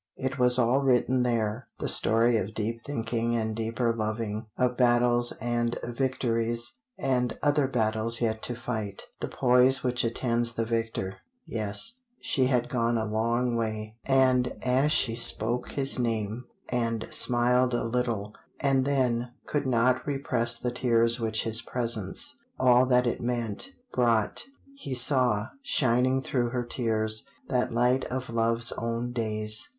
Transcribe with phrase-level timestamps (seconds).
[0.15, 5.31] It was all written there the story of deep thinking and deeper loving, of battles
[5.33, 11.99] and victories, and other battles yet to fight, the poise which attends the victor yes,
[12.19, 13.95] she had gone a long way.
[14.05, 20.57] And as she spoke his name, and smiled a little, and then could not repress
[20.57, 26.63] the tears which his presence, all that it meant, brought, he saw, shining through her
[26.63, 29.69] tears, that light of love's own days.